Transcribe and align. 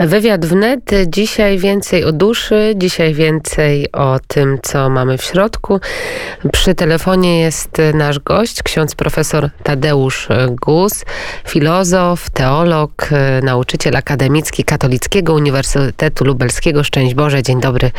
Wywiad 0.00 0.46
wnet. 0.46 0.90
Dzisiaj 1.06 1.58
więcej 1.58 2.04
o 2.04 2.12
duszy, 2.12 2.74
dzisiaj 2.76 3.14
więcej 3.14 3.92
o 3.92 4.18
tym, 4.26 4.58
co 4.62 4.90
mamy 4.90 5.18
w 5.18 5.22
środku. 5.24 5.80
Przy 6.52 6.74
telefonie 6.74 7.40
jest 7.40 7.70
nasz 7.94 8.18
gość, 8.18 8.62
ksiądz 8.62 8.94
profesor 8.94 9.50
Tadeusz 9.62 10.28
Gus, 10.50 11.04
filozof, 11.48 12.30
teolog, 12.30 13.10
nauczyciel 13.42 13.96
akademicki 13.96 14.64
Katolickiego 14.64 15.34
Uniwersytetu 15.34 16.24
Lubelskiego. 16.24 16.84
Szczęść 16.84 17.14
Boże, 17.14 17.42
dzień 17.42 17.60
dobry 17.60 17.90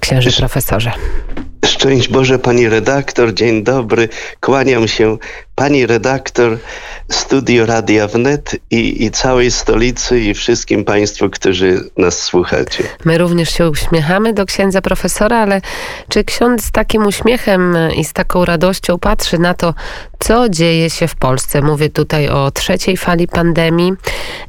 księży 0.00 0.32
profesorze. 0.32 0.92
Szczęść 1.64 2.08
Boże, 2.08 2.38
pani 2.38 2.68
redaktor, 2.68 3.34
dzień 3.34 3.64
dobry. 3.64 4.08
Kłaniam 4.40 4.88
się 4.88 5.18
pani 5.54 5.86
redaktor, 5.86 6.58
studio 7.10 7.66
Radia 7.66 8.06
Wnet 8.06 8.56
i, 8.70 9.04
i 9.04 9.10
całej 9.10 9.50
stolicy 9.50 10.20
i 10.20 10.34
wszystkim 10.34 10.84
państwu, 10.84 11.30
którzy 11.30 11.90
nas 11.96 12.18
słuchacie. 12.22 12.84
My 13.04 13.18
również 13.18 13.50
się 13.50 13.70
uśmiechamy 13.70 14.32
do 14.32 14.46
księdza 14.46 14.82
profesora, 14.82 15.38
ale 15.38 15.60
czy 16.08 16.24
ksiądz 16.24 16.64
z 16.64 16.70
takim 16.70 17.06
uśmiechem 17.06 17.76
i 17.96 18.04
z 18.04 18.12
taką 18.12 18.44
radością 18.44 18.98
patrzy 18.98 19.38
na 19.38 19.54
to, 19.54 19.74
co 20.18 20.48
dzieje 20.48 20.90
się 20.90 21.08
w 21.08 21.14
Polsce? 21.14 21.62
Mówię 21.62 21.90
tutaj 21.90 22.28
o 22.28 22.50
trzeciej 22.50 22.96
fali 22.96 23.28
pandemii 23.28 23.92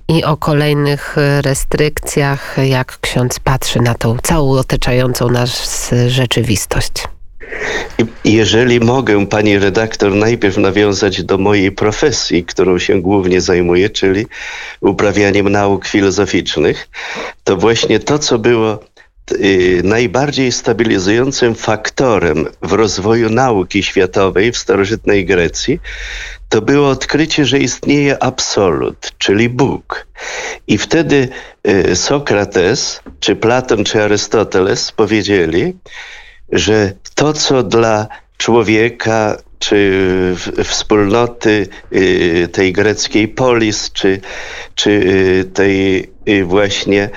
i 0.07 0.23
o 0.23 0.37
kolejnych 0.37 1.15
restrykcjach. 1.41 2.55
Jak 2.63 2.99
ksiądz 3.01 3.39
patrzy 3.39 3.81
na 3.81 3.95
tą 3.95 4.17
całą 4.23 4.51
otaczającą 4.51 5.29
nas 5.29 5.91
rzeczywistość? 6.07 6.98
Jeżeli 8.23 8.79
mogę, 8.79 9.27
pani 9.27 9.59
redaktor, 9.59 10.15
najpierw 10.15 10.57
nawiązać 10.57 11.23
do 11.23 11.37
mojej 11.37 11.71
profesji, 11.71 12.43
którą 12.43 12.79
się 12.79 13.01
głównie 13.01 13.41
zajmuję, 13.41 13.89
czyli 13.89 14.25
uprawianiem 14.81 15.49
nauk 15.49 15.87
filozoficznych, 15.87 16.87
to 17.43 17.57
właśnie 17.57 17.99
to, 17.99 18.19
co 18.19 18.39
było 18.39 18.79
y, 19.31 19.81
najbardziej 19.83 20.51
stabilizującym 20.51 21.55
faktorem 21.55 22.47
w 22.61 22.73
rozwoju 22.73 23.29
nauki 23.29 23.83
światowej 23.83 24.51
w 24.51 24.57
starożytnej 24.57 25.25
Grecji, 25.25 25.79
to 26.49 26.61
było 26.61 26.89
odkrycie, 26.89 27.45
że 27.45 27.59
istnieje 27.59 28.23
absolut, 28.23 29.11
czyli 29.17 29.49
Bóg. 29.49 30.07
I 30.67 30.77
wtedy 30.77 31.29
y, 31.67 31.95
Sokrates, 31.95 33.01
czy 33.19 33.35
Platon, 33.35 33.83
czy 33.83 34.03
Arystoteles 34.03 34.91
powiedzieli, 34.91 35.73
że 36.51 36.93
to, 37.15 37.33
co 37.33 37.63
dla 37.63 38.07
człowieka 38.37 39.37
czy 39.59 40.35
wspólnoty 40.63 41.67
y, 41.93 42.47
tej 42.51 42.73
greckiej 42.73 43.27
polis, 43.27 43.91
czy, 43.91 44.21
czy 44.75 44.89
y, 44.91 45.45
tej 45.53 46.09
y, 46.29 46.45
właśnie 46.45 47.09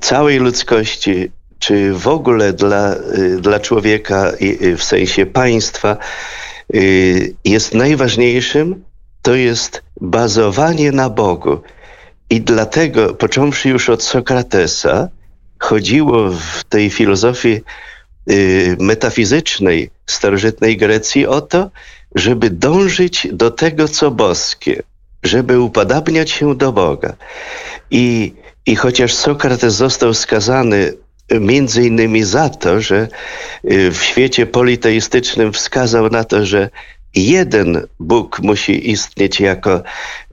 całej 0.00 0.38
ludzkości, 0.38 1.30
czy 1.58 1.94
w 1.94 2.08
ogóle 2.08 2.52
dla, 2.52 2.94
dla 3.40 3.60
człowieka 3.60 4.32
w 4.76 4.82
sensie 4.82 5.26
państwa 5.26 5.96
jest 7.44 7.74
najważniejszym, 7.74 8.84
to 9.22 9.34
jest 9.34 9.82
bazowanie 10.00 10.92
na 10.92 11.10
Bogu. 11.10 11.60
I 12.30 12.40
dlatego, 12.40 13.14
począwszy 13.14 13.68
już 13.68 13.88
od 13.88 14.02
Sokratesa, 14.02 15.08
chodziło 15.58 16.30
w 16.30 16.64
tej 16.64 16.90
filozofii 16.90 17.60
y, 18.30 18.76
metafizycznej 18.80 19.90
starożytnej 20.06 20.76
Grecji 20.76 21.26
o 21.26 21.40
to, 21.40 21.70
żeby 22.14 22.50
dążyć 22.50 23.28
do 23.32 23.50
tego, 23.50 23.88
co 23.88 24.10
boskie, 24.10 24.82
żeby 25.22 25.60
upodabniać 25.60 26.30
się 26.30 26.54
do 26.54 26.72
Boga. 26.72 27.16
I, 27.90 28.34
i 28.66 28.76
chociaż 28.76 29.14
Sokrates 29.14 29.74
został 29.74 30.14
skazany 30.14 30.92
między 31.30 31.86
innymi 31.86 32.24
za 32.24 32.48
to, 32.48 32.80
że 32.80 33.08
y, 33.64 33.90
w 33.90 34.02
świecie 34.02 34.46
politeistycznym 34.46 35.52
wskazał 35.52 36.10
na 36.10 36.24
to, 36.24 36.46
że 36.46 36.70
jeden 37.14 37.86
Bóg 38.00 38.40
musi 38.40 38.90
istnieć 38.90 39.40
jako 39.40 39.82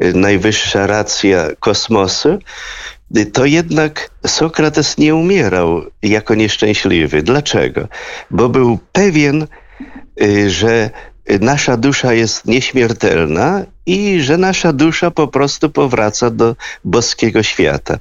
y, 0.03 0.13
najwyższa 0.13 0.88
racja 0.88 1.47
kosmosu, 1.59 2.39
to 3.33 3.45
jednak 3.45 4.09
Sokrates 4.27 4.97
nie 4.97 5.16
umierał 5.16 5.81
jako 6.01 6.35
nieszczęśliwy. 6.35 7.23
Dlaczego? 7.23 7.88
Bo 8.31 8.49
był 8.49 8.79
pewien, 8.91 9.47
y, 10.21 10.49
że 10.49 10.89
nasza 11.39 11.77
dusza 11.77 12.13
jest 12.13 12.45
nieśmiertelna 12.45 13.65
i 13.85 14.21
że 14.21 14.38
nasza 14.38 14.73
dusza 14.73 15.11
po 15.11 15.27
prostu 15.27 15.69
powraca 15.69 16.29
do 16.29 16.55
boskiego 16.83 17.44
świata. 17.44 17.97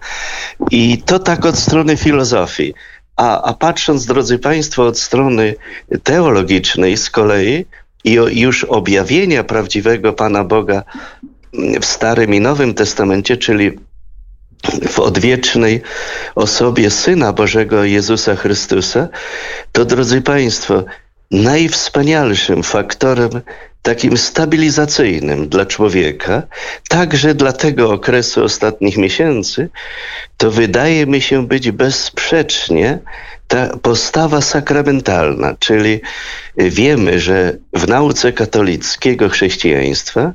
I 0.71 0.99
to 0.99 1.19
tak 1.19 1.45
od 1.45 1.59
strony 1.59 1.97
filozofii. 1.97 2.75
A, 3.17 3.43
a 3.43 3.53
patrząc, 3.55 4.07
drodzy 4.07 4.39
Państwo, 4.39 4.87
od 4.87 4.99
strony 4.99 5.55
teologicznej 6.03 6.97
z 6.97 7.11
kolei 7.11 7.67
i 8.05 8.13
już 8.13 8.65
objawienia 8.65 9.45
prawdziwego 9.45 10.13
Pana 10.13 10.45
Boga 10.45 10.83
w 11.81 11.85
Starym 11.85 12.35
i 12.35 12.41
Nowym 12.41 12.75
Testamencie, 12.75 13.37
czyli 13.37 13.79
w 14.89 14.99
odwiecznej 15.01 15.83
osobie 16.35 16.91
Syna 16.91 17.33
Bożego 17.33 17.85
Jezusa 17.85 18.37
Chrystusa, 18.37 19.09
to 19.73 19.85
drodzy 19.85 20.23
Państwo, 20.23 20.85
najwspanialszym 21.31 22.63
faktorem 22.63 23.31
takim 23.83 24.17
stabilizacyjnym 24.17 25.49
dla 25.49 25.67
człowieka, 25.67 26.43
także 26.89 27.35
dla 27.35 27.53
tego 27.53 27.93
okresu 27.93 28.45
ostatnich 28.45 28.97
miesięcy, 28.97 29.69
to 30.37 30.51
wydaje 30.51 31.07
mi 31.07 31.21
się 31.21 31.47
być 31.47 31.71
bezsprzecznie 31.71 32.99
ta 33.49 33.77
postawa 33.77 34.41
sakramentalna, 34.41 35.55
czyli 35.59 36.01
wiemy, 36.57 37.21
że 37.21 37.57
w 37.73 37.89
nauce 37.89 38.33
katolickiego 38.33 39.29
chrześcijaństwa 39.29 40.33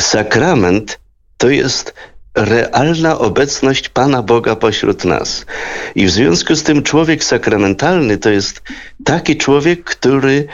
sakrament 0.00 0.98
to 1.36 1.48
jest 1.48 1.94
realna 2.36 3.18
obecność 3.18 3.88
Pana 3.88 4.22
Boga 4.22 4.56
pośród 4.56 5.04
nas. 5.04 5.46
I 5.94 6.06
w 6.06 6.10
związku 6.10 6.54
z 6.54 6.62
tym 6.62 6.82
człowiek 6.82 7.24
sakramentalny 7.24 8.18
to 8.18 8.30
jest 8.30 8.62
taki 9.04 9.36
człowiek, 9.36 9.84
który 9.84 10.46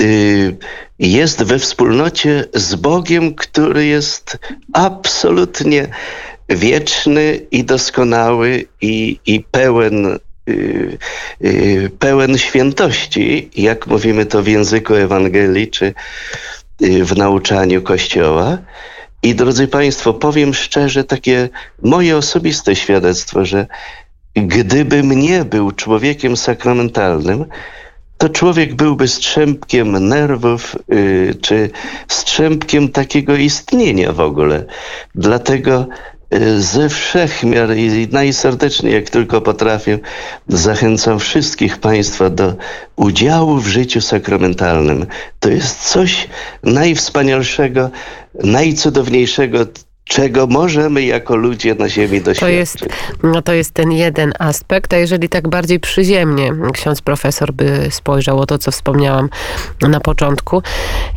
y, 0.00 0.56
jest 0.98 1.42
we 1.42 1.58
wspólnocie 1.58 2.44
z 2.54 2.74
Bogiem, 2.74 3.34
który 3.34 3.86
jest 3.86 4.38
absolutnie 4.72 5.88
wieczny 6.48 7.40
i 7.50 7.64
doskonały 7.64 8.64
i, 8.80 9.18
i 9.26 9.40
pełen 9.40 10.18
y, 10.48 10.98
y, 11.44 11.90
pełen 11.98 12.38
świętości, 12.38 13.50
jak 13.56 13.86
mówimy 13.86 14.26
to 14.26 14.42
w 14.42 14.46
języku 14.46 14.94
Ewangelii 14.94 15.68
czy 15.68 15.94
w 16.80 17.16
nauczaniu 17.16 17.82
Kościoła. 17.82 18.58
I 19.22 19.34
drodzy 19.34 19.68
Państwo, 19.68 20.14
powiem 20.14 20.54
szczerze, 20.54 21.04
takie 21.04 21.48
moje 21.82 22.16
osobiste 22.16 22.76
świadectwo, 22.76 23.44
że 23.44 23.66
gdybym 24.34 25.12
nie 25.12 25.44
był 25.44 25.72
człowiekiem 25.72 26.36
sakramentalnym, 26.36 27.44
to 28.18 28.28
człowiek 28.28 28.74
byłby 28.74 29.08
strzępkiem 29.08 30.08
nerwów, 30.08 30.76
yy, 30.88 31.34
czy 31.40 31.70
strzępkiem 32.08 32.88
takiego 32.88 33.36
istnienia 33.36 34.12
w 34.12 34.20
ogóle. 34.20 34.64
Dlatego 35.14 35.86
Y, 35.86 36.11
ze 36.58 36.88
wszechmiar 36.88 37.76
i 37.76 38.08
najserdeczniej, 38.12 38.94
jak 38.94 39.10
tylko 39.10 39.40
potrafię, 39.40 39.98
zachęcam 40.48 41.18
wszystkich 41.18 41.78
Państwa 41.78 42.30
do 42.30 42.54
udziału 42.96 43.56
w 43.56 43.66
życiu 43.66 44.00
sakramentalnym. 44.00 45.06
To 45.40 45.50
jest 45.50 45.90
coś 45.90 46.28
najwspanialszego, 46.62 47.90
najcudowniejszego, 48.34 49.58
czego 50.04 50.46
możemy 50.46 51.02
jako 51.02 51.36
ludzie 51.36 51.74
na 51.74 51.88
ziemi 51.88 52.20
doświadczyć. 52.20 52.40
To 52.40 52.48
jest, 52.48 52.86
no 53.22 53.42
to 53.42 53.52
jest 53.52 53.74
ten 53.74 53.92
jeden 53.92 54.32
aspekt, 54.38 54.92
a 54.92 54.96
jeżeli 54.96 55.28
tak 55.28 55.48
bardziej 55.48 55.80
przyziemnie 55.80 56.52
ksiądz 56.72 57.02
profesor 57.02 57.52
by 57.52 57.88
spojrzał 57.90 58.38
o 58.38 58.46
to, 58.46 58.58
co 58.58 58.70
wspomniałam 58.70 59.28
na 59.80 60.00
początku, 60.00 60.62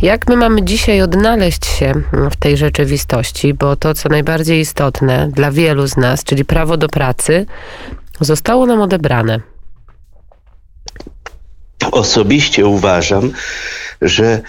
jak 0.01 0.27
my 0.27 0.35
mamy 0.35 0.63
dzisiaj 0.63 1.01
odnaleźć 1.01 1.65
się 1.65 1.93
w 2.31 2.35
tej 2.35 2.57
rzeczywistości, 2.57 3.53
bo 3.53 3.75
to, 3.75 3.93
co 3.93 4.09
najbardziej 4.09 4.59
istotne 4.59 5.29
dla 5.31 5.51
wielu 5.51 5.87
z 5.87 5.97
nas, 5.97 6.23
czyli 6.23 6.45
prawo 6.45 6.77
do 6.77 6.89
pracy, 6.89 7.45
zostało 8.21 8.65
nam 8.65 8.81
odebrane. 8.81 9.39
Osobiście 11.91 12.65
uważam, 12.65 13.31
że 14.01 14.41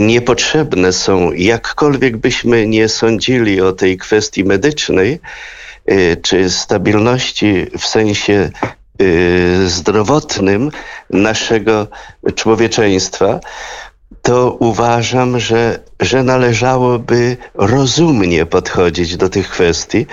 niepotrzebne 0.00 0.92
są, 0.92 1.32
jakkolwiek 1.32 2.16
byśmy 2.16 2.66
nie 2.66 2.88
sądzili 2.88 3.60
o 3.60 3.72
tej 3.72 3.98
kwestii 3.98 4.44
medycznej, 4.44 5.20
y, 5.90 6.16
czy 6.22 6.50
stabilności 6.50 7.66
w 7.78 7.86
sensie 7.86 8.50
y, 9.02 9.68
zdrowotnym 9.68 10.70
naszego 11.10 11.86
człowieczeństwa, 12.34 13.40
to 14.22 14.56
uważam, 14.60 15.40
że, 15.40 15.78
że 16.00 16.22
należałoby 16.22 17.36
rozumnie 17.54 18.46
podchodzić 18.46 19.16
do 19.16 19.28
tych 19.28 19.48
kwestii 19.48 20.06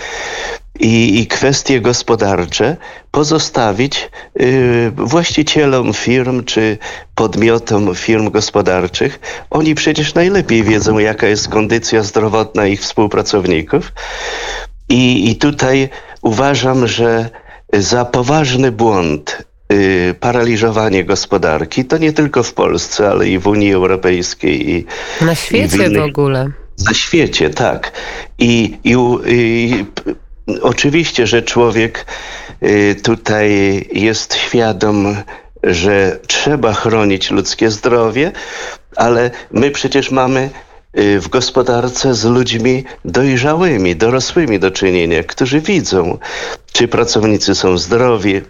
i, 0.82 1.22
i 1.22 1.28
kwestie 1.28 1.82
gospodarcze 1.82 2.78
pozostawić 3.12 4.10
y, 4.42 4.92
właścicielom 4.96 5.94
firm 5.94 6.44
czy 6.44 6.78
podmiotom 7.16 7.96
firm 7.96 8.32
gospodarczych. 8.32 9.20
Oni 9.50 9.76
przecież 9.76 10.14
najlepiej 10.14 10.64
wiedzą, 10.64 11.00
jaka 11.00 11.28
jest 11.28 11.48
kondycja 11.48 12.04
zdrowotna 12.04 12.68
ich 12.68 12.82
współpracowników. 12.82 13.92
I, 14.90 15.32
i 15.32 15.36
tutaj 15.36 15.90
uważam, 16.22 16.88
że 16.88 17.30
za 17.74 18.06
poważny 18.06 18.72
błąd 18.72 19.46
y, 19.72 20.16
paraliżowanie 20.20 21.04
gospodarki, 21.04 21.86
to 21.86 21.98
nie 21.98 22.14
tylko 22.14 22.44
w 22.44 22.54
Polsce, 22.54 23.10
ale 23.10 23.30
i 23.30 23.40
w 23.40 23.48
Unii 23.48 23.74
Europejskiej. 23.74 24.70
I, 24.70 24.86
Na 25.22 25.36
świecie 25.36 25.78
w, 25.78 25.88
innych, 25.88 26.02
w 26.02 26.06
ogóle. 26.06 26.52
Na 26.86 26.94
świecie, 26.94 27.50
tak. 27.50 27.92
I, 28.40 28.78
i, 28.84 28.96
i 29.28 29.86
oczywiście, 30.62 31.28
że 31.28 31.42
człowiek 31.42 32.06
y, 32.64 32.96
tutaj 33.04 33.50
jest 33.94 34.36
świadom, 34.36 35.16
że 35.64 36.20
trzeba 36.28 36.74
chronić 36.74 37.32
ludzkie 37.32 37.72
zdrowie, 37.72 38.32
ale 38.96 39.32
my 39.52 39.72
przecież 39.72 40.12
mamy 40.12 40.50
y, 40.98 41.20
w 41.20 41.30
gospodarce 41.30 42.14
z 42.14 42.26
ludźmi 42.26 42.84
dojrzałymi, 43.06 43.96
dorosłymi 43.96 44.60
do 44.60 44.72
czynienia, 44.72 45.24
którzy 45.24 45.62
widzą, 45.62 46.18
czy 46.74 46.88
pracownicy 46.88 47.56
są 47.56 47.78
zdrowi, 47.78 48.42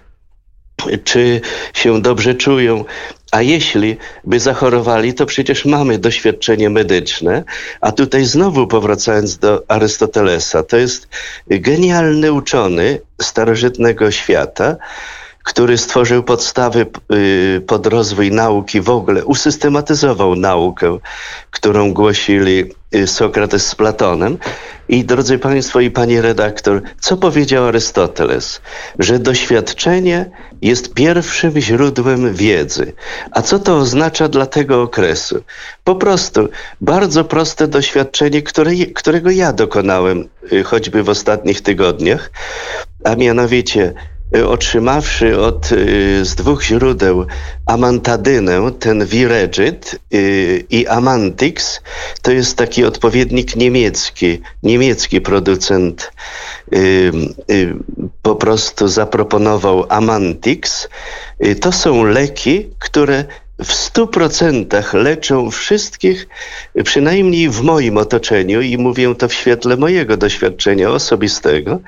czy 1.03 1.41
się 1.73 2.01
dobrze 2.01 2.35
czują. 2.35 2.85
A 3.31 3.41
jeśli 3.41 3.97
by 4.23 4.39
zachorowali, 4.39 5.13
to 5.13 5.25
przecież 5.25 5.65
mamy 5.65 5.97
doświadczenie 5.97 6.69
medyczne. 6.69 7.43
A 7.81 7.91
tutaj 7.91 8.25
znowu 8.25 8.67
powracając 8.67 9.37
do 9.37 9.63
Arystotelesa, 9.67 10.63
to 10.63 10.77
jest 10.77 11.07
genialny 11.47 12.33
uczony 12.33 12.99
starożytnego 13.21 14.11
świata, 14.11 14.75
który 15.43 15.77
stworzył 15.77 16.23
podstawy 16.23 16.85
y, 17.13 17.61
pod 17.67 17.87
rozwój 17.87 18.31
nauki 18.31 18.81
w 18.81 18.89
ogóle, 18.89 19.25
usystematyzował 19.25 20.35
naukę, 20.35 20.97
którą 21.51 21.93
głosili 21.93 22.71
y, 22.95 23.07
Sokrates 23.07 23.67
z 23.67 23.75
Platonem. 23.75 24.37
I 24.89 25.05
drodzy 25.05 25.39
Państwo 25.39 25.79
i 25.79 25.91
Pani 25.91 26.21
redaktor, 26.21 26.81
co 26.99 27.17
powiedział 27.17 27.65
Arystoteles? 27.65 28.61
Że 28.99 29.19
doświadczenie 29.19 30.31
jest 30.61 30.93
pierwszym 30.93 31.59
źródłem 31.59 32.33
wiedzy. 32.33 32.93
A 33.31 33.41
co 33.41 33.59
to 33.59 33.77
oznacza 33.77 34.27
dla 34.27 34.45
tego 34.45 34.81
okresu? 34.81 35.43
Po 35.83 35.95
prostu 35.95 36.49
bardzo 36.81 37.23
proste 37.23 37.67
doświadczenie, 37.67 38.41
które, 38.41 38.71
którego 38.95 39.29
ja 39.31 39.53
dokonałem 39.53 40.29
y, 40.53 40.63
choćby 40.63 41.03
w 41.03 41.09
ostatnich 41.09 41.61
tygodniach, 41.61 42.31
a 43.03 43.15
mianowicie 43.15 43.93
otrzymawszy 44.47 45.39
od, 45.39 45.71
y, 45.71 46.25
z 46.25 46.35
dwóch 46.35 46.63
źródeł 46.63 47.25
amantadynę, 47.65 48.71
ten 48.79 49.05
Viregit 49.05 49.99
y, 50.13 50.65
i 50.69 50.87
Amantix, 50.87 51.81
to 52.21 52.31
jest 52.31 52.57
taki 52.57 52.85
odpowiednik 52.85 53.55
niemiecki, 53.55 54.41
niemiecki 54.63 55.21
producent 55.21 56.11
y, 56.73 57.11
po 58.21 58.35
prostu 58.35 58.87
zaproponował 58.87 59.85
Amantix. 59.89 60.89
To 61.61 61.71
są 61.71 62.03
leki, 62.03 62.69
które 62.79 63.25
w 63.63 63.73
stu 63.73 64.07
procentach 64.07 64.93
leczą 64.93 65.51
wszystkich, 65.51 66.27
przynajmniej 66.83 67.49
w 67.49 67.61
moim 67.61 67.97
otoczeniu, 67.97 68.61
i 68.61 68.77
mówię 68.77 69.15
to 69.15 69.27
w 69.27 69.33
świetle 69.33 69.77
mojego 69.77 70.17
doświadczenia 70.17 70.89
osobistego, 70.89 71.79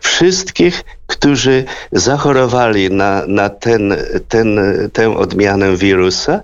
wszystkich, 0.00 0.84
którzy 1.06 1.64
zachorowali 1.92 2.90
na, 2.90 3.22
na 3.26 3.48
ten, 3.48 3.96
ten, 4.28 4.60
tę 4.92 5.16
odmianę 5.16 5.76
wirusa, 5.76 6.40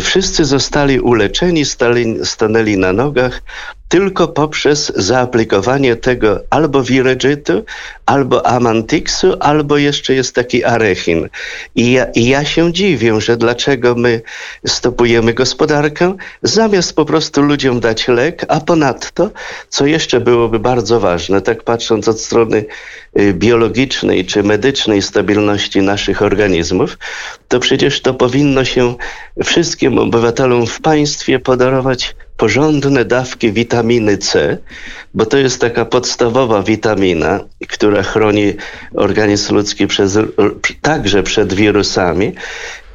wszyscy 0.00 0.44
zostali 0.44 1.00
uleczeni, 1.00 1.64
stali, 1.64 2.26
stanęli 2.26 2.76
na 2.76 2.92
nogach, 2.92 3.42
tylko 3.88 4.28
poprzez 4.28 4.92
zaaplikowanie 4.96 5.96
tego 5.96 6.40
albo 6.50 6.82
wiregitu, 6.82 7.64
albo 8.06 8.46
amantixu, 8.46 9.34
albo 9.40 9.76
jeszcze 9.76 10.14
jest 10.14 10.34
taki 10.34 10.64
arechin. 10.64 11.28
I 11.74 11.92
ja, 11.92 12.04
I 12.04 12.26
ja 12.26 12.44
się 12.44 12.72
dziwię, 12.72 13.20
że 13.20 13.36
dlaczego 13.36 13.94
my 13.94 14.20
stopujemy 14.66 15.34
gospodarkę, 15.34 16.16
zamiast 16.42 16.96
po 16.96 17.04
prostu 17.04 17.42
ludziom 17.42 17.80
dać 17.80 18.08
lek, 18.08 18.44
a 18.48 18.60
ponadto, 18.60 19.30
co 19.68 19.86
jeszcze 19.86 20.20
byłoby 20.20 20.58
bardzo 20.58 21.00
ważne, 21.00 21.40
tak 21.40 21.62
patrząc 21.62 22.08
od 22.08 22.20
strony 22.20 22.64
biologicznej 23.32 24.24
czy 24.24 24.42
medycznej 24.42 25.02
stabilności 25.02 25.82
naszych 25.82 26.22
organizmów, 26.22 26.98
to 27.48 27.60
przecież 27.60 28.00
to 28.00 28.14
powinno 28.14 28.64
się 28.64 28.94
wszystkim 29.44 29.98
obywatelom 29.98 30.66
w 30.66 30.80
państwie 30.80 31.38
podarować 31.38 32.14
porządne 32.36 33.04
dawki 33.04 33.52
witaminy 33.52 34.18
C, 34.18 34.58
bo 35.14 35.26
to 35.26 35.38
jest 35.38 35.60
taka 35.60 35.84
podstawowa 35.84 36.62
witamina, 36.62 37.40
która 37.68 38.02
chroni 38.02 38.52
organizm 38.94 39.54
ludzki 39.54 39.86
przez, 39.86 40.18
także 40.82 41.22
przed 41.22 41.54
wirusami. 41.54 42.32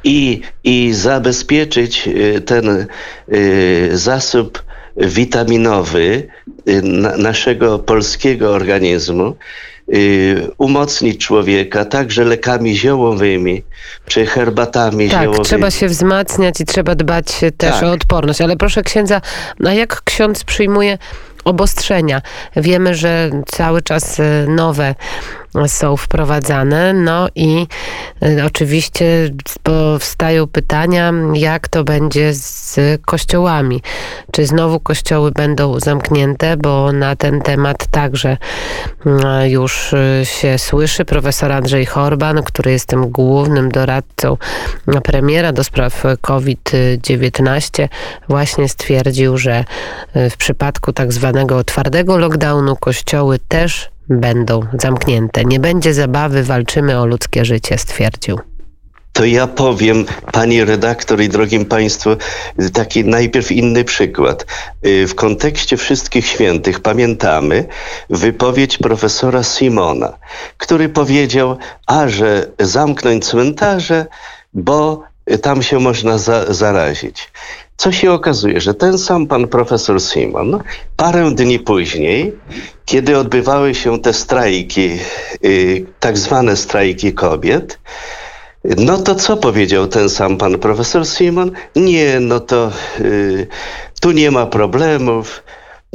I, 0.04 0.40
i 0.64 0.92
zabezpieczyć 0.92 2.08
y, 2.08 2.40
ten 2.40 2.86
y, 3.32 3.90
zasób 3.92 4.62
witaminowy 4.96 6.28
y, 6.68 6.82
naszego 7.18 7.78
polskiego 7.78 8.50
organizmu, 8.50 9.36
Y, 9.36 9.73
umocnić 10.58 11.26
człowieka 11.26 11.84
także 11.84 12.24
lekami 12.24 12.76
ziołowymi 12.76 13.62
czy 14.06 14.26
herbatami 14.26 15.08
tak, 15.08 15.22
ziołowymi. 15.22 15.44
trzeba 15.44 15.70
się 15.70 15.88
wzmacniać 15.88 16.60
i 16.60 16.64
trzeba 16.64 16.94
dbać 16.94 17.26
też 17.56 17.74
tak. 17.74 17.82
o 17.82 17.90
odporność. 17.90 18.40
Ale 18.40 18.56
proszę 18.56 18.82
księdza, 18.82 19.20
a 19.64 19.72
jak 19.72 20.02
ksiądz 20.04 20.44
przyjmuje 20.44 20.98
obostrzenia? 21.44 22.22
Wiemy, 22.56 22.94
że 22.94 23.30
cały 23.46 23.82
czas 23.82 24.18
y, 24.18 24.46
nowe 24.48 24.94
są 25.66 25.96
wprowadzane. 25.96 26.92
No 26.92 27.28
i 27.34 27.66
y, 28.22 28.44
oczywiście 28.44 29.30
powstają 29.62 30.46
pytania, 30.46 31.12
jak 31.34 31.68
to 31.68 31.84
będzie 31.84 32.34
z 32.34 32.78
kościołami. 33.02 33.82
Czy 34.32 34.46
znowu 34.46 34.80
kościoły 34.80 35.32
będą 35.32 35.80
zamknięte, 35.80 36.56
bo 36.56 36.92
na 36.92 37.16
ten 37.16 37.40
temat 37.40 37.86
także 37.86 38.36
y, 39.06 39.48
już 39.48 39.92
y, 39.92 40.22
się 40.24 40.58
słyszy. 40.58 41.04
Profesor 41.04 41.52
Andrzej 41.52 41.86
Horban, 41.86 42.42
który 42.42 42.70
jest 42.70 42.86
tym 42.86 43.10
głównym 43.10 43.70
doradcą 43.70 44.36
premiera 45.04 45.52
do 45.52 45.64
spraw 45.64 46.04
COVID-19, 46.20 47.88
właśnie 48.28 48.68
stwierdził, 48.68 49.38
że 49.38 49.64
w 50.14 50.36
przypadku 50.36 50.92
tak 50.92 51.12
zwanego 51.12 51.64
twardego 51.64 52.18
lockdownu 52.18 52.76
kościoły 52.76 53.38
też 53.48 53.93
będą 54.08 54.60
zamknięte. 54.82 55.44
Nie 55.44 55.60
będzie 55.60 55.94
zabawy, 55.94 56.42
walczymy 56.42 57.00
o 57.00 57.06
ludzkie 57.06 57.44
życie, 57.44 57.78
stwierdził. 57.78 58.38
To 59.12 59.24
ja 59.24 59.46
powiem, 59.46 60.04
pani 60.32 60.64
redaktor 60.64 61.20
i 61.20 61.28
drogim 61.28 61.64
państwu, 61.64 62.10
taki 62.72 63.04
najpierw 63.04 63.52
inny 63.52 63.84
przykład. 63.84 64.46
Y, 64.86 65.06
w 65.06 65.14
kontekście 65.14 65.76
wszystkich 65.76 66.26
świętych 66.26 66.80
pamiętamy 66.80 67.64
wypowiedź 68.10 68.78
profesora 68.78 69.42
Simona, 69.42 70.18
który 70.58 70.88
powiedział, 70.88 71.56
a 71.86 72.08
że 72.08 72.46
zamknąć 72.60 73.26
cmentarze, 73.26 74.06
bo 74.54 75.02
tam 75.42 75.62
się 75.62 75.78
można 75.78 76.18
za 76.18 76.54
zarazić. 76.54 77.30
Co 77.76 77.92
się 77.92 78.12
okazuje, 78.12 78.60
że 78.60 78.74
ten 78.74 78.98
sam 78.98 79.26
pan 79.26 79.48
profesor 79.48 80.00
Simon 80.00 80.62
parę 80.96 81.30
dni 81.34 81.58
później, 81.58 82.32
kiedy 82.84 83.18
odbywały 83.18 83.74
się 83.74 83.98
te 84.00 84.12
strajki, 84.12 84.90
yy, 85.42 85.86
tak 86.00 86.18
zwane 86.18 86.56
strajki 86.56 87.12
kobiet, 87.12 87.78
no 88.64 88.98
to 88.98 89.14
co 89.14 89.36
powiedział 89.36 89.86
ten 89.86 90.08
sam 90.08 90.36
pan 90.36 90.58
profesor 90.58 91.06
Simon? 91.06 91.50
Nie, 91.76 92.20
no 92.20 92.40
to 92.40 92.72
yy, 93.00 93.46
tu 94.00 94.12
nie 94.12 94.30
ma 94.30 94.46
problemów, 94.46 95.42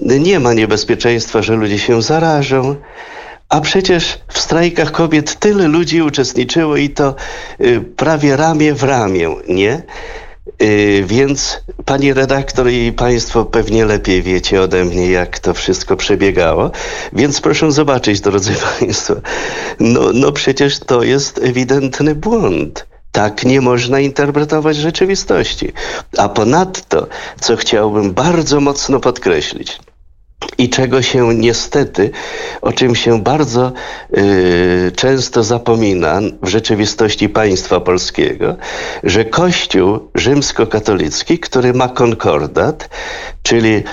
nie 0.01 0.39
ma 0.39 0.53
niebezpieczeństwa, 0.53 1.41
że 1.41 1.55
ludzie 1.55 1.79
się 1.79 2.01
zarażą. 2.01 2.75
A 3.49 3.61
przecież 3.61 4.19
w 4.27 4.39
strajkach 4.39 4.91
kobiet 4.91 5.35
tyle 5.35 5.67
ludzi 5.67 6.01
uczestniczyło 6.01 6.77
i 6.77 6.89
to 6.89 7.15
y, 7.61 7.81
prawie 7.81 8.35
ramię 8.35 8.73
w 8.73 8.83
ramię, 8.83 9.35
nie? 9.47 9.81
Y, 10.63 11.03
więc 11.07 11.61
pani 11.85 12.13
redaktor 12.13 12.69
i 12.69 12.91
państwo 12.91 13.45
pewnie 13.45 13.85
lepiej 13.85 14.21
wiecie 14.21 14.61
ode 14.61 14.85
mnie, 14.85 15.11
jak 15.11 15.39
to 15.39 15.53
wszystko 15.53 15.97
przebiegało. 15.97 16.71
Więc 17.13 17.41
proszę 17.41 17.71
zobaczyć, 17.71 18.21
drodzy 18.21 18.53
państwo, 18.79 19.13
no, 19.79 20.01
no 20.13 20.31
przecież 20.31 20.79
to 20.79 21.03
jest 21.03 21.39
ewidentny 21.43 22.15
błąd. 22.15 22.85
Tak 23.11 23.43
nie 23.43 23.61
można 23.61 23.99
interpretować 23.99 24.77
rzeczywistości. 24.77 25.71
A 26.17 26.29
ponadto, 26.29 27.07
co 27.41 27.55
chciałbym 27.55 28.13
bardzo 28.13 28.59
mocno 28.59 28.99
podkreślić, 28.99 29.79
i 30.59 30.69
czego 30.69 31.01
się 31.01 31.33
niestety, 31.33 32.11
o 32.61 32.73
czym 32.73 32.95
się 32.95 33.23
bardzo 33.23 33.71
y, 34.17 34.91
często 34.95 35.43
zapomina 35.43 36.19
w 36.41 36.47
rzeczywistości 36.47 37.29
państwa 37.29 37.79
polskiego, 37.79 38.55
że 39.03 39.25
Kościół 39.25 39.99
rzymskokatolicki, 40.15 41.39
który 41.39 41.73
ma 41.73 41.87
konkordat, 41.87 42.89
czyli 43.43 43.83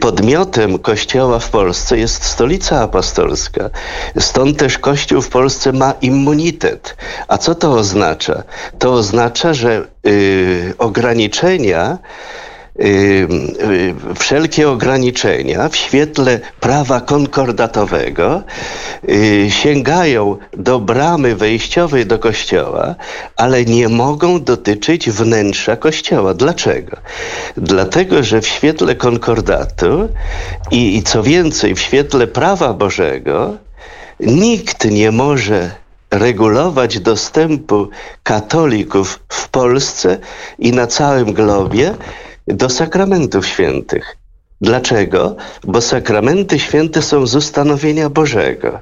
podmiotem 0.00 0.78
Kościoła 0.78 1.38
w 1.38 1.50
Polsce 1.50 1.98
jest 1.98 2.24
stolica 2.24 2.82
apostolska. 2.82 3.70
Stąd 4.18 4.58
też 4.58 4.78
Kościół 4.78 5.22
w 5.22 5.28
Polsce 5.28 5.72
ma 5.72 5.94
immunitet. 6.00 6.96
A 7.28 7.38
co 7.38 7.54
to 7.54 7.72
oznacza? 7.72 8.42
To 8.78 8.92
oznacza, 8.92 9.54
że 9.54 9.86
y, 10.06 10.74
ograniczenia 10.78 11.98
wszelkie 14.18 14.68
ograniczenia 14.68 15.68
w 15.68 15.76
świetle 15.76 16.40
prawa 16.60 17.00
konkordatowego 17.00 18.42
y, 19.08 19.46
sięgają 19.50 20.36
do 20.52 20.80
bramy 20.80 21.36
wejściowej 21.36 22.06
do 22.06 22.18
kościoła, 22.18 22.94
ale 23.36 23.64
nie 23.64 23.88
mogą 23.88 24.42
dotyczyć 24.42 25.10
wnętrza 25.10 25.76
kościoła. 25.76 26.34
Dlaczego? 26.34 26.96
Dlatego, 27.56 28.22
że 28.22 28.40
w 28.40 28.46
świetle 28.46 28.94
konkordatu 28.94 30.08
i, 30.70 30.96
i 30.96 31.02
co 31.02 31.22
więcej, 31.22 31.74
w 31.74 31.80
świetle 31.80 32.26
prawa 32.26 32.72
Bożego 32.72 33.56
nikt 34.20 34.84
nie 34.84 35.12
może 35.12 35.70
regulować 36.10 37.00
dostępu 37.00 37.88
katolików 38.22 39.20
w 39.28 39.48
Polsce 39.48 40.18
i 40.58 40.72
na 40.72 40.86
całym 40.86 41.32
globie 41.32 41.94
do 42.48 42.68
sakramentów 42.68 43.46
świętych. 43.46 44.16
Dlaczego? 44.60 45.36
Bo 45.64 45.80
sakramenty 45.80 46.58
święte 46.58 47.02
są 47.02 47.26
z 47.26 47.36
ustanowienia 47.36 48.10
Bożego. 48.10 48.80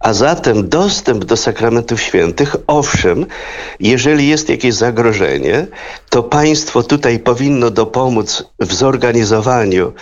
A 0.00 0.12
zatem 0.12 0.68
dostęp 0.68 1.24
do 1.24 1.36
sakramentów 1.36 2.00
świętych, 2.00 2.56
owszem, 2.66 3.26
jeżeli 3.80 4.28
jest 4.28 4.48
jakieś 4.48 4.74
zagrożenie, 4.74 5.66
to 6.10 6.22
państwo 6.22 6.82
tutaj 6.82 7.18
powinno 7.18 7.70
dopomóc 7.70 8.44
w 8.60 8.74
zorganizowaniu 8.74 9.92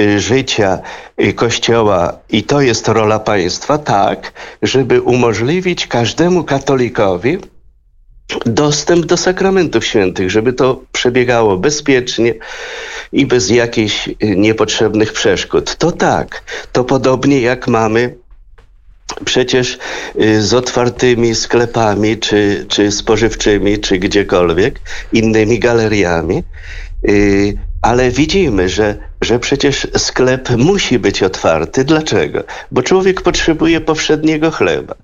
y, 0.00 0.20
życia 0.20 0.78
y, 1.20 1.32
Kościoła 1.32 2.12
i 2.30 2.42
to 2.42 2.60
jest 2.60 2.88
rola 2.88 3.18
państwa, 3.18 3.78
tak, 3.78 4.32
żeby 4.62 5.00
umożliwić 5.00 5.86
każdemu 5.86 6.44
katolikowi 6.44 7.38
dostęp 8.46 9.06
do 9.06 9.16
sakramentów 9.16 9.84
świętych, 9.84 10.30
żeby 10.30 10.52
to 10.52 10.82
przebiegało 10.92 11.56
bezpiecznie 11.56 12.34
i 13.12 13.26
bez 13.26 13.50
jakichś 13.50 14.08
y, 14.08 14.14
niepotrzebnych 14.20 15.12
przeszkód. 15.12 15.76
To 15.76 15.92
tak, 15.92 16.42
to 16.72 16.84
podobnie 16.84 17.40
jak 17.40 17.68
mamy 17.68 18.14
przecież 19.24 19.78
y, 20.20 20.42
z 20.42 20.54
otwartymi 20.54 21.34
sklepami, 21.34 22.18
czy, 22.18 22.66
czy 22.68 22.92
spożywczymi, 22.92 23.78
czy 23.78 23.98
gdziekolwiek, 23.98 24.80
innymi 25.12 25.58
galeriami. 25.58 26.42
Y, 27.08 27.58
ale 27.82 28.10
widzimy, 28.10 28.68
że, 28.68 28.96
że 29.22 29.38
przecież 29.38 29.88
sklep 29.96 30.50
musi 30.50 30.98
być 30.98 31.22
otwarty. 31.22 31.84
Dlaczego? 31.84 32.44
Bo 32.70 32.82
człowiek 32.82 33.22
potrzebuje 33.22 33.80
powszedniego 33.80 34.50
chleba. 34.50 34.94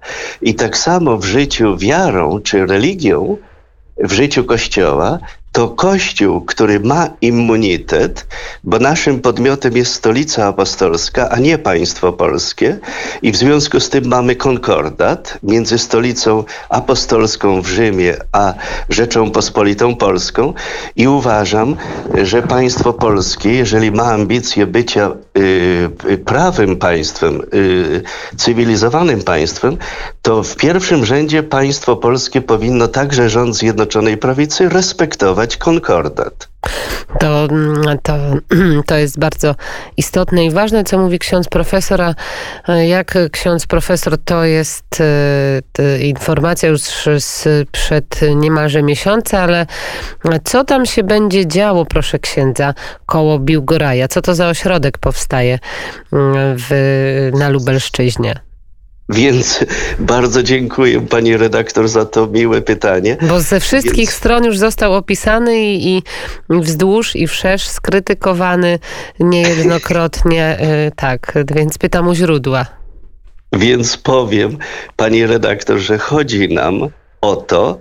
I 0.43 0.55
tak 0.55 0.77
samo 0.77 1.17
w 1.17 1.25
życiu 1.25 1.77
wiarą 1.77 2.41
czy 2.41 2.67
religią, 2.67 3.37
w 3.99 4.13
życiu 4.13 4.45
Kościoła, 4.45 5.19
to 5.53 5.69
Kościół, 5.69 6.41
który 6.41 6.81
ma 6.81 7.09
immunitet, 7.21 8.27
bo 8.65 8.79
naszym 8.79 9.21
podmiotem 9.21 9.77
jest 9.77 9.95
stolica 9.95 10.47
apostolska, 10.47 11.29
a 11.31 11.39
nie 11.39 11.59
państwo 11.59 12.13
polskie, 12.13 12.79
i 13.23 13.33
w 13.33 13.37
związku 13.37 13.81
z 13.81 13.91
tym 13.91 14.09
mamy 14.09 14.37
konkordat 14.37 15.39
między 15.43 15.79
stolicą 15.79 16.45
apostolską 16.69 17.63
w 17.63 17.67
Rzymie 17.67 18.17
a 18.33 18.55
Rzeczą 18.89 19.31
Polską, 19.99 20.55
i 20.97 21.09
uważam, 21.09 21.77
że 22.23 22.43
państwo 22.43 22.93
polskie, 22.93 23.55
jeżeli 23.55 23.93
ma 23.93 24.05
ambicje 24.05 24.67
bycia 24.67 25.11
y, 26.09 26.19
prawym 26.25 26.77
państwem, 26.77 27.43
y, 27.55 28.03
cywilizowanym 28.37 29.23
państwem, 29.23 29.77
to 30.23 30.43
w 30.43 30.57
pierwszym 30.57 31.05
rzędzie 31.05 31.43
państwo 31.43 31.97
polskie 31.97 32.41
powinno 32.41 32.89
także 32.89 33.31
rząd 33.31 33.57
Zjednoczonej 33.57 34.17
Prawicy 34.17 34.69
respektować 34.69 35.38
konkordat. 35.57 36.49
To, 37.21 37.49
to, 38.03 38.17
to 38.87 38.97
jest 38.97 39.19
bardzo 39.19 39.55
istotne 39.97 40.45
i 40.45 40.51
ważne, 40.51 40.85
co 40.85 40.99
mówi 40.99 41.19
ksiądz 41.19 41.49
profesor, 41.49 42.01
a 42.03 42.15
jak 42.75 43.15
ksiądz 43.33 43.67
profesor, 43.67 44.19
to 44.25 44.45
jest 44.45 44.85
to 45.73 45.83
informacja 46.01 46.69
już 46.69 46.81
sprzed 47.19 48.21
niemalże 48.37 48.83
miesiąca, 48.83 49.39
ale 49.39 49.67
co 50.45 50.65
tam 50.65 50.87
się 50.87 51.03
będzie 51.03 51.47
działo, 51.47 51.85
proszę 51.85 52.19
księdza, 52.19 52.75
koło 53.07 53.39
Biłgoraja? 53.39 54.09
Co 54.09 54.23
to 54.23 54.35
za 54.35 54.49
ośrodek 54.49 54.99
powstaje 54.99 55.59
w, 56.57 57.31
na 57.35 57.49
Lubelszczyźnie? 57.49 58.48
Więc 59.09 59.65
bardzo 59.99 60.43
dziękuję 60.43 61.01
pani 61.01 61.37
redaktor 61.37 61.89
za 61.89 62.05
to 62.05 62.27
miłe 62.27 62.63
pytanie. 62.63 63.17
Bo 63.29 63.41
ze 63.41 63.61
wszystkich 63.61 63.97
Więc... 63.97 64.13
stron 64.13 64.45
już 64.45 64.59
został 64.59 64.95
opisany 64.95 65.61
i, 65.61 65.97
i 65.97 66.03
wzdłuż 66.51 67.17
i 67.17 67.27
wszerz 67.27 67.69
skrytykowany 67.69 68.79
niejednokrotnie. 69.21 70.59
Y, 70.89 70.93
tak, 70.97 71.33
więc 71.55 71.79
pytam 71.79 72.09
o 72.09 72.15
źródła. 72.15 72.67
Więc 73.53 73.97
powiem 73.97 74.59
pani 74.97 75.27
redaktor, 75.27 75.79
że 75.79 75.99
chodzi 75.99 76.55
nam 76.55 76.89
o 77.21 77.37
to, 77.37 77.79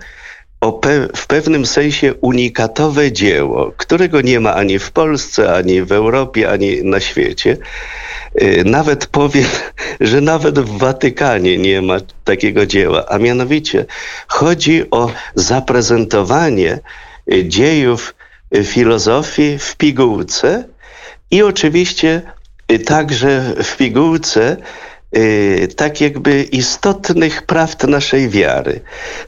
pe 0.60 1.08
w 1.16 1.28
pewnym 1.28 1.66
sensie 1.66 2.14
unikatowe 2.14 3.12
dzieło, 3.12 3.72
którego 3.78 4.22
nie 4.22 4.40
ma 4.40 4.54
ani 4.56 4.80
w 4.80 4.92
Polsce, 4.92 5.54
ani 5.54 5.82
w 5.82 5.92
Europie, 5.92 6.50
ani 6.50 6.84
na 6.84 7.00
świecie. 7.00 7.58
Y, 8.42 8.64
nawet 8.66 9.08
powiem, 9.08 9.48
że 10.00 10.22
nawet 10.22 10.60
w 10.60 10.78
Watykanie 10.78 11.58
nie 11.58 11.82
ma 11.82 11.98
takiego 12.24 12.66
dzieła, 12.66 13.06
a 13.10 13.18
mianowicie 13.18 13.86
chodzi 14.28 14.92
o 14.92 15.12
zaprezentowanie 15.36 16.80
y, 17.34 17.46
dziejów 17.48 18.16
y, 18.56 18.64
filozofii 18.64 19.58
w 19.58 19.76
pigułce 19.76 20.64
i 21.32 21.44
oczywiście 21.44 22.22
także 22.86 23.54
w 23.64 23.78
pigułce 23.78 24.58
tak 25.76 26.02
jakby 26.02 26.44
istotnych 26.44 27.42
prawd 27.42 27.84
naszej 27.84 28.30
wiary. 28.30 28.82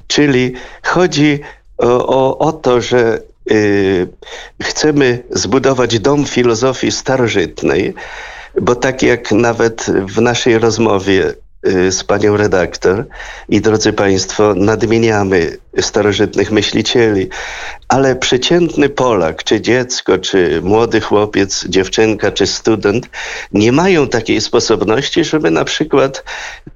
Czyli 0.07 0.53
chodzi 0.83 1.39
o, 1.77 2.07
o, 2.07 2.37
o 2.37 2.51
to, 2.53 2.81
że 2.81 3.21
chcemy 4.63 5.23
zbudować 5.29 5.99
dom 5.99 6.25
filozofii 6.25 6.91
starożytnej, 6.91 7.93
bo 8.61 8.75
tak 8.75 9.03
jak 9.03 9.31
nawet 9.31 9.85
w 10.05 10.21
naszej 10.21 10.57
rozmowie 10.57 11.29
y, 11.29 11.48
z 11.63 12.03
panią 12.03 12.37
redaktor. 12.37 13.05
I 13.49 13.61
drodzy 13.61 13.93
państwo, 13.93 14.53
nadmieniamy 14.55 15.57
starożytnych 15.79 16.51
myślicieli, 16.51 17.29
ale 17.87 18.15
przeciętny 18.15 18.89
Polak, 18.89 19.43
czy 19.43 19.61
dziecko, 19.61 20.17
czy 20.17 20.61
młody 20.63 21.01
chłopiec, 21.01 21.65
dziewczynka, 21.67 22.31
czy 22.31 22.47
student 22.47 23.09
nie 23.51 23.71
mają 23.71 24.07
takiej 24.07 24.41
sposobności, 24.41 25.23
żeby 25.23 25.51
na 25.51 25.65
przykład 25.65 26.23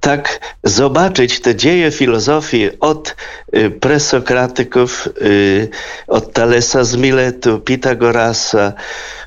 tak 0.00 0.40
zobaczyć 0.64 1.40
te 1.40 1.54
dzieje 1.54 1.90
filozofii 1.90 2.70
od 2.80 3.16
y, 3.56 3.70
presokratyków, 3.70 5.08
y, 5.22 5.68
od 6.06 6.32
Talesa 6.32 6.84
z 6.84 6.96
Miletu, 6.96 7.60
Pitagorasa, 7.60 8.72
Y, 8.72 9.23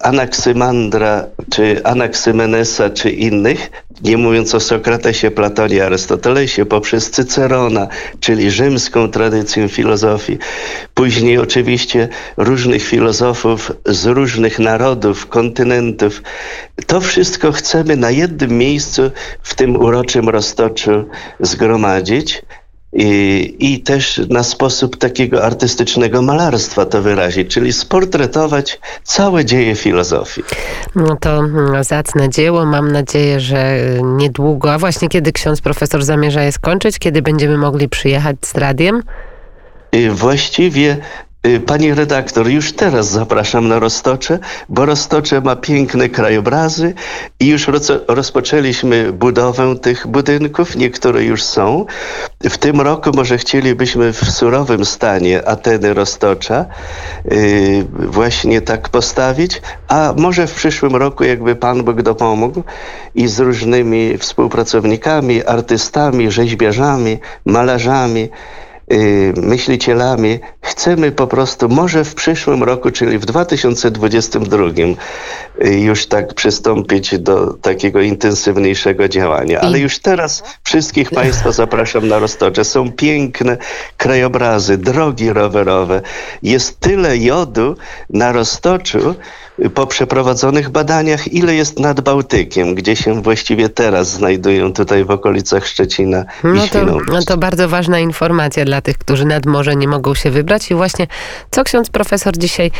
Anaksymandra, 0.00 1.26
czy 1.50 1.84
Anaksymenesa, 1.84 2.90
czy 2.90 3.10
innych, 3.10 3.70
nie 4.04 4.16
mówiąc 4.16 4.54
o 4.54 4.60
Sokratesie, 4.60 5.30
Platonie, 5.30 5.84
Arystotelesie, 5.84 6.64
poprzez 6.66 7.10
Cycerona, 7.10 7.88
czyli 8.20 8.50
rzymską 8.50 9.10
tradycję 9.10 9.68
filozofii. 9.68 10.38
Później 10.94 11.38
oczywiście 11.38 12.08
różnych 12.36 12.82
filozofów 12.82 13.72
z 13.86 14.06
różnych 14.06 14.58
narodów, 14.58 15.26
kontynentów. 15.26 16.22
To 16.86 17.00
wszystko 17.00 17.52
chcemy 17.52 17.96
na 17.96 18.10
jednym 18.10 18.58
miejscu 18.58 19.10
w 19.42 19.54
tym 19.54 19.76
uroczym 19.76 20.28
roztoczu 20.28 21.04
zgromadzić 21.40 22.42
i, 22.92 23.56
i 23.58 23.80
też 23.80 24.20
na 24.30 24.42
sposób 24.42 24.96
takiego 24.96 25.44
artystycznego 25.44 26.22
malarstwa 26.22 26.84
to 26.84 27.02
wyrazić, 27.02 27.54
czyli 27.54 27.72
sportretować 27.72 28.80
całe 29.02 29.44
dzieje 29.44 29.74
filozofii. 29.74 30.42
No 30.94 31.16
to 31.20 31.38
mm, 31.38 31.84
zacne 31.84 32.28
dzieło. 32.28 32.66
Mam 32.66 32.92
nadzieję, 32.92 33.40
że 33.40 33.78
niedługo, 34.02 34.72
a 34.72 34.78
właśnie 34.78 35.08
kiedy 35.08 35.32
ksiądz 35.32 35.60
profesor 35.60 36.04
zamierza 36.04 36.42
je 36.42 36.52
skończyć, 36.52 36.98
kiedy 36.98 37.22
będziemy 37.22 37.58
mogli 37.58 37.88
przyjechać 37.88 38.36
z 38.42 38.54
radiem? 38.54 39.02
Właściwie 40.10 40.96
Y, 40.96 41.31
pani 41.66 41.94
redaktor, 41.94 42.48
już 42.48 42.72
teraz 42.72 43.08
zapraszam 43.08 43.68
na 43.68 43.78
Roztocze, 43.78 44.38
bo 44.68 44.86
Roztocze 44.86 45.40
ma 45.40 45.56
piękne 45.56 46.08
krajobrazy 46.08 46.94
i 47.40 47.46
już 47.46 47.66
rozpoczęliśmy 48.08 49.12
budowę 49.12 49.76
tych 49.78 50.06
budynków, 50.06 50.76
niektóre 50.76 51.24
już 51.24 51.42
są. 51.42 51.86
W 52.40 52.58
tym 52.58 52.80
roku 52.80 53.10
może 53.14 53.38
chcielibyśmy 53.38 54.12
w 54.12 54.30
surowym 54.30 54.84
stanie 54.84 55.48
Ateny 55.48 55.94
Roztocza 55.94 56.66
yy, 57.24 57.84
właśnie 57.98 58.60
tak 58.60 58.88
postawić, 58.88 59.62
a 59.88 60.14
może 60.16 60.46
w 60.46 60.54
przyszłym 60.54 60.96
roku, 60.96 61.24
jakby 61.24 61.56
Pan 61.56 61.84
Bóg 61.84 62.02
dopomógł 62.02 62.62
i 63.14 63.28
z 63.28 63.40
różnymi 63.40 64.18
współpracownikami, 64.18 65.44
artystami, 65.44 66.30
rzeźbiarzami, 66.30 67.18
malarzami, 67.44 68.28
Y, 68.71 68.71
myślicielami. 69.36 70.38
Chcemy 70.60 71.12
po 71.12 71.26
prostu, 71.26 71.68
może 71.68 72.04
w 72.04 72.14
przyszłym 72.14 72.62
roku, 72.62 72.90
czyli 72.90 73.18
w 73.18 73.24
2022, 73.24 74.64
y, 75.64 75.80
już 75.80 76.06
tak 76.06 76.34
przystąpić 76.34 77.18
do 77.18 77.54
takiego 77.54 78.00
intensywniejszego 78.00 79.08
działania. 79.08 79.60
Ale 79.60 79.78
już 79.78 79.98
teraz 79.98 80.42
wszystkich 80.64 81.10
Państwa 81.10 81.52
zapraszam 81.52 82.08
na 82.08 82.18
Roztocze. 82.18 82.64
Są 82.64 82.92
piękne 82.92 83.56
krajobrazy, 83.96 84.78
drogi 84.78 85.32
rowerowe. 85.32 86.02
Jest 86.42 86.80
tyle 86.80 87.18
jodu 87.18 87.76
na 88.10 88.32
Roztoczu, 88.32 89.14
po 89.74 89.86
przeprowadzonych 89.86 90.70
badaniach, 90.70 91.28
ile 91.32 91.54
jest 91.54 91.78
nad 91.78 92.00
Bałtykiem, 92.00 92.74
gdzie 92.74 92.96
się 92.96 93.22
właściwie 93.22 93.68
teraz 93.68 94.10
znajdują 94.10 94.72
tutaj 94.72 95.04
w 95.04 95.10
okolicach 95.10 95.66
Szczecina 95.66 96.24
no 96.44 96.68
to, 96.68 96.84
no 97.12 97.22
to 97.22 97.36
bardzo 97.36 97.68
ważna 97.68 97.98
informacja 97.98 98.64
dla 98.64 98.80
tych, 98.80 98.98
którzy 98.98 99.24
nad 99.24 99.46
morze 99.46 99.76
nie 99.76 99.88
mogą 99.88 100.14
się 100.14 100.30
wybrać 100.30 100.70
i 100.70 100.74
właśnie 100.74 101.06
co 101.50 101.64
ksiądz 101.64 101.90
profesor 101.90 102.38
dzisiaj 102.38 102.70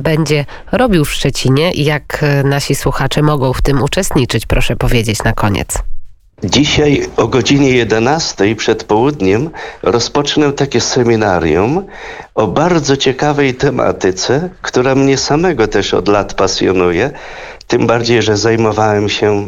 będzie 0.00 0.44
robił 0.72 1.04
w 1.04 1.12
Szczecinie 1.12 1.72
i 1.72 1.84
jak 1.84 2.24
nasi 2.44 2.74
słuchacze 2.74 3.22
mogą 3.22 3.52
w 3.52 3.62
tym 3.62 3.82
uczestniczyć, 3.82 4.46
proszę 4.46 4.76
powiedzieć 4.76 5.24
na 5.24 5.32
koniec. 5.32 5.82
Dzisiaj 6.44 7.06
o 7.16 7.28
godzinie 7.28 7.70
11 7.70 8.56
przed 8.56 8.84
południem 8.84 9.50
rozpocznę 9.82 10.52
takie 10.52 10.80
seminarium 10.80 11.86
o 12.34 12.46
bardzo 12.46 12.96
ciekawej 12.96 13.54
tematyce, 13.54 14.50
która 14.62 14.94
mnie 14.94 15.18
samego 15.18 15.68
też 15.68 15.94
od 15.94 16.08
lat 16.08 16.34
pasjonuje. 16.34 17.10
Tym 17.66 17.86
bardziej, 17.86 18.22
że 18.22 18.36
zajmowałem 18.36 19.08
się 19.08 19.46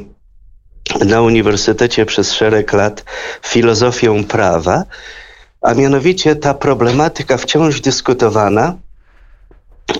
na 1.06 1.22
uniwersytecie 1.22 2.06
przez 2.06 2.32
szereg 2.32 2.72
lat 2.72 3.04
filozofią 3.46 4.24
prawa, 4.24 4.84
a 5.60 5.74
mianowicie 5.74 6.36
ta 6.36 6.54
problematyka 6.54 7.36
wciąż 7.36 7.80
dyskutowana 7.80 8.74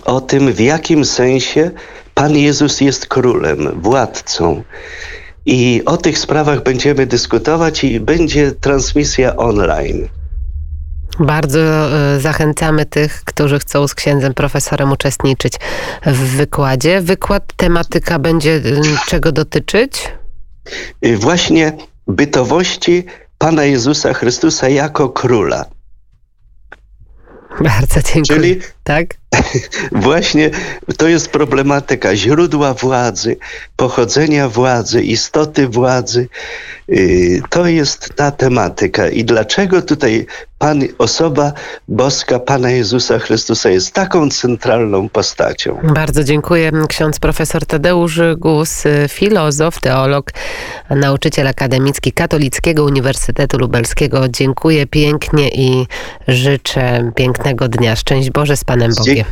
o 0.04 0.20
tym, 0.20 0.52
w 0.52 0.60
jakim 0.60 1.04
sensie 1.04 1.70
Pan 2.14 2.36
Jezus 2.36 2.80
jest 2.80 3.06
królem, 3.06 3.80
władcą. 3.82 4.62
I 5.50 5.82
o 5.86 5.96
tych 5.96 6.18
sprawach 6.18 6.62
będziemy 6.62 7.06
dyskutować 7.06 7.84
i 7.84 8.00
będzie 8.00 8.52
transmisja 8.52 9.36
online. 9.36 10.08
Bardzo 11.18 11.60
e, 11.60 12.20
zachęcamy 12.20 12.86
tych, 12.86 13.24
którzy 13.24 13.58
chcą 13.58 13.88
z 13.88 13.94
księdzem 13.94 14.34
profesorem 14.34 14.92
uczestniczyć 14.92 15.52
w 16.06 16.36
wykładzie. 16.36 17.00
Wykład, 17.00 17.52
tematyka 17.56 18.18
będzie 18.18 18.60
czego 19.08 19.32
dotyczyć? 19.32 20.08
Y, 21.06 21.16
właśnie 21.16 21.72
bytowości 22.06 23.04
Pana 23.38 23.64
Jezusa 23.64 24.14
Chrystusa 24.14 24.68
jako 24.68 25.08
króla. 25.08 25.64
Bardzo 27.60 28.02
dziękuję. 28.02 28.38
Czyli 28.40 28.60
tak? 28.84 29.19
Właśnie 29.92 30.50
to 30.96 31.08
jest 31.08 31.28
problematyka 31.28 32.16
źródła 32.16 32.74
władzy, 32.74 33.36
pochodzenia 33.76 34.48
władzy, 34.48 35.02
istoty 35.02 35.68
władzy. 35.68 36.28
Y, 36.90 37.42
to 37.50 37.66
jest 37.66 38.12
ta 38.16 38.30
tematyka. 38.30 39.08
I 39.08 39.24
dlaczego 39.24 39.82
tutaj 39.82 40.26
Pan, 40.58 40.82
osoba 40.98 41.52
boska 41.88 42.38
Pana 42.38 42.70
Jezusa 42.70 43.18
Chrystusa 43.18 43.70
jest 43.70 43.92
taką 43.94 44.30
centralną 44.30 45.08
postacią? 45.08 45.78
Bardzo 45.94 46.24
dziękuję. 46.24 46.72
Ksiądz 46.88 47.18
profesor 47.20 47.66
Tadeusz 47.66 48.20
Gus, 48.36 48.84
filozof, 49.08 49.80
teolog, 49.80 50.30
nauczyciel 50.90 51.46
akademicki 51.46 52.12
Katolickiego 52.12 52.84
Uniwersytetu 52.84 53.58
Lubelskiego. 53.58 54.28
Dziękuję 54.28 54.86
pięknie 54.86 55.48
i 55.48 55.86
życzę 56.28 57.12
pięknego 57.14 57.68
dnia. 57.68 57.96
Szczęść 57.96 58.30
Boże 58.30 58.56
z 58.56 58.64
Panem 58.64 58.92
Bogiem. 58.98 59.24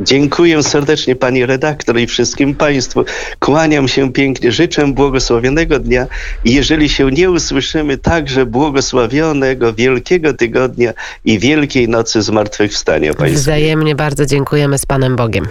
Dziękuję 0.00 0.62
serdecznie 0.62 1.16
pani 1.16 1.46
redaktor 1.46 1.98
i 1.98 2.06
wszystkim 2.06 2.54
państwu. 2.54 3.04
Kłaniam 3.38 3.88
się 3.88 4.12
pięknie, 4.12 4.52
życzę 4.52 4.86
błogosławionego 4.86 5.78
dnia 5.78 6.06
i 6.44 6.54
jeżeli 6.54 6.88
się 6.88 7.10
nie 7.10 7.30
usłyszymy, 7.30 7.98
także 7.98 8.46
błogosławionego 8.46 9.74
wielkiego 9.74 10.34
tygodnia 10.34 10.92
i 11.24 11.38
wielkiej 11.38 11.88
nocy 11.88 12.22
zmartwychwstania 12.22 13.14
państwu. 13.14 13.40
Wzajemnie 13.40 13.94
bardzo 13.94 14.26
dziękujemy 14.26 14.78
z 14.78 14.86
Panem 14.86 15.16
Bogiem. 15.16 15.48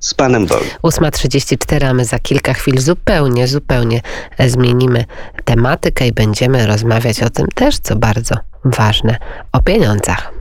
Z 0.00 0.14
Panem 0.14 0.46
Bogiem. 0.46 0.68
8.34, 0.82 1.84
a 1.84 1.94
my 1.94 2.04
za 2.04 2.18
kilka 2.18 2.54
chwil 2.54 2.78
zupełnie, 2.78 3.48
zupełnie 3.48 4.00
zmienimy 4.46 5.04
tematykę 5.44 6.06
i 6.06 6.12
będziemy 6.12 6.66
rozmawiać 6.66 7.22
o 7.22 7.30
tym 7.30 7.46
też, 7.54 7.78
co 7.78 7.96
bardzo 7.96 8.34
ważne, 8.64 9.16
o 9.52 9.62
pieniądzach. 9.62 10.32